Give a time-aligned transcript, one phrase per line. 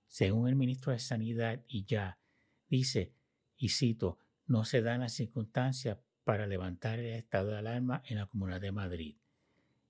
[0.06, 2.18] Según el ministro de Sanidad, y ya
[2.70, 3.12] dice,
[3.58, 8.27] y cito, no se dan las circunstancias para levantar el estado de alarma en la
[8.27, 9.16] Comunidad de Madrid.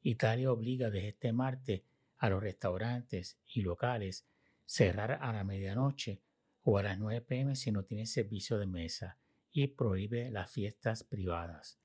[0.03, 1.83] Italia obliga desde este martes
[2.17, 4.27] a los restaurantes y locales
[4.65, 6.21] cerrar a la medianoche
[6.63, 9.17] o a las 9 pm si no tienen servicio de mesa
[9.53, 11.79] y prohíbe las fiestas privadas.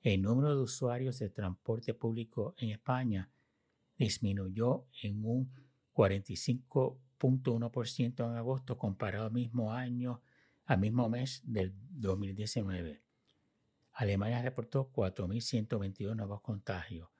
[0.00, 3.30] El número de usuarios de transporte público en España
[4.00, 5.52] disminuyó en un
[5.92, 10.22] 45.1% en agosto comparado al mismo año,
[10.64, 13.02] al mismo mes del 2019.
[13.92, 17.10] Alemania reportó 4.122 nuevos contagios.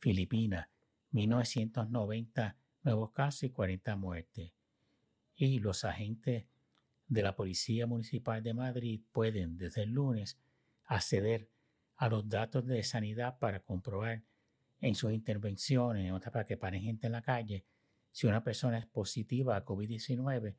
[0.00, 0.68] Filipinas,
[1.12, 4.52] 1.990 nuevos casos y 40 muertes.
[5.36, 6.46] Y los agentes
[7.08, 10.38] de la Policía Municipal de Madrid pueden desde el lunes
[10.84, 11.48] acceder
[11.96, 14.22] a los datos de sanidad para comprobar
[14.80, 17.64] en sus intervenciones, otra para que paren gente en la calle,
[18.12, 20.54] si una persona es positiva a COVID-19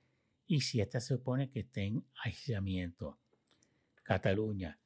[0.47, 3.19] y si ésta se supone que esté en aislamiento.
[4.03, 4.79] Cataluña,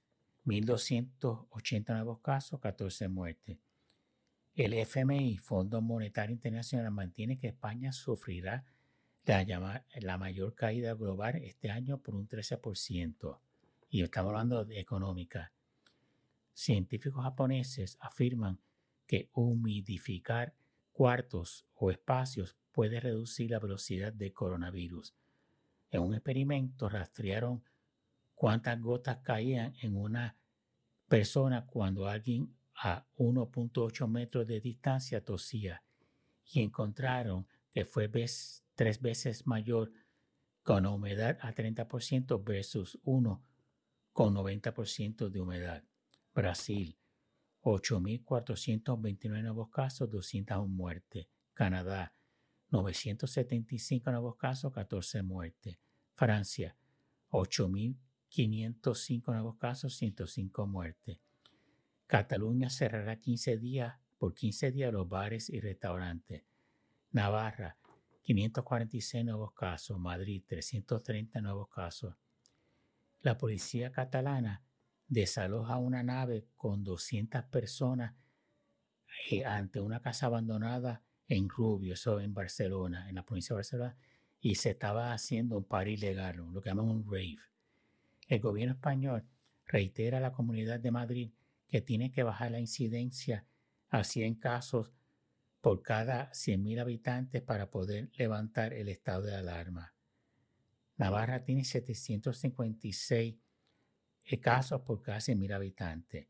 [0.46, 3.58] 1.280 nuevos casos, 14 muertes.
[4.56, 8.66] El FMI, Fondo Monetario Internacional, mantiene que España sufrirá
[9.26, 13.40] la, mayor caída global este año por un 13%.
[13.90, 15.52] Y estamos hablando de económica.
[16.54, 18.60] Científicos japoneses afirman
[19.08, 20.54] que humidificar
[20.92, 25.14] cuartos o espacios puede reducir la velocidad del coronavirus.
[25.92, 27.64] En un experimento rastrearon
[28.36, 30.36] cuántas gotas caían en una
[31.08, 35.84] persona cuando alguien a 1.8 metros de distancia tosía
[36.46, 38.08] y encontraron que fue
[38.76, 39.92] tres veces mayor
[40.64, 43.44] con humedad a 30% versus uno
[44.14, 45.84] con 90% de humedad.
[46.34, 46.98] Brasil,
[47.62, 51.28] 8.429 nuevos casos, 201 muertes.
[51.54, 52.14] Canadá,
[52.70, 55.80] 975 nuevos casos, 14 muertes.
[56.16, 56.76] Francia,
[57.30, 61.20] 8.505 nuevos casos, 105 muertes.
[62.08, 66.44] Cataluña cerrará 15 días, por 15 días los bares y restaurantes.
[67.12, 67.78] Navarra,
[68.24, 70.00] 546 nuevos casos.
[70.00, 72.16] Madrid, 330 nuevos casos.
[73.22, 74.64] La policía catalana
[75.08, 78.16] desaloja una nave con 200 personas
[79.30, 83.98] eh, ante una casa abandonada en Rubio, eso en Barcelona, en la provincia de Barcelona,
[84.40, 87.38] y se estaba haciendo un par ilegal, lo que llaman un rave.
[88.28, 89.26] El gobierno español
[89.66, 91.32] reitera a la Comunidad de Madrid
[91.68, 93.46] que tiene que bajar la incidencia
[93.90, 94.92] a 100 casos
[95.64, 99.94] por cada 100.000 habitantes para poder levantar el estado de alarma.
[100.98, 103.36] Navarra tiene 756
[104.42, 106.28] casos por cada 100.000 habitantes.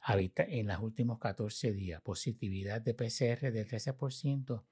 [0.00, 4.62] Habita en los últimos 14 días, positividad de PCR del 13%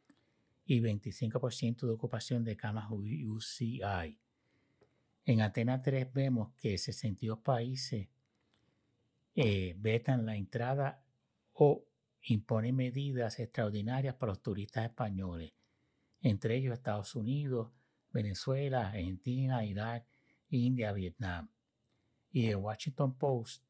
[0.66, 4.18] y 25% de ocupación de camas UCI.
[5.24, 8.08] En Atenas 3 vemos que 62 países
[9.34, 11.02] eh, vetan la entrada
[11.54, 11.86] o
[12.22, 15.52] imponen medidas extraordinarias para los turistas españoles,
[16.20, 17.72] entre ellos Estados Unidos,
[18.12, 20.06] Venezuela, Argentina, Irak,
[20.48, 21.50] India, Vietnam.
[22.30, 23.64] Y el Washington Post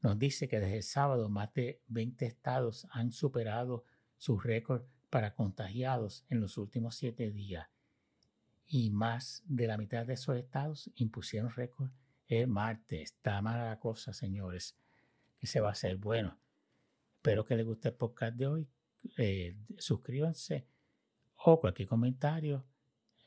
[0.00, 3.84] nos dice que desde el sábado más de 20 estados han superado
[4.18, 7.68] sus récords para contagiados en los últimos siete días.
[8.66, 11.92] Y más de la mitad de esos estados impusieron récords
[12.28, 13.12] el martes.
[13.12, 14.76] Está mala la cosa, señores,
[15.38, 16.38] que se va a hacer bueno.
[17.24, 18.68] Espero que les guste el podcast de hoy.
[19.16, 20.68] Eh, suscríbanse
[21.36, 22.66] o cualquier comentario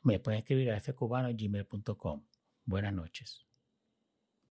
[0.04, 2.24] me pueden escribir a fcubano.gmail.com.
[2.64, 3.47] Buenas noches.